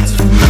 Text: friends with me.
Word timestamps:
friends 0.00 0.18
with 0.18 0.32
me. 0.32 0.49